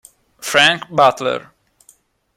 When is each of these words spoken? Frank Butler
Frank 0.41 0.89
Butler 0.89 1.45